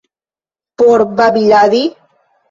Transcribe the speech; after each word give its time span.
Por 0.79 0.99
babiladi? 1.19 1.83